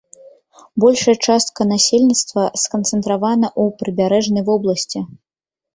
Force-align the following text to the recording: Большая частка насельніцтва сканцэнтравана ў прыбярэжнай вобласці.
Большая 0.83 1.15
частка 1.27 1.61
насельніцтва 1.73 2.41
сканцэнтравана 2.63 3.47
ў 3.61 3.79
прыбярэжнай 3.83 4.43
вобласці. 4.51 4.99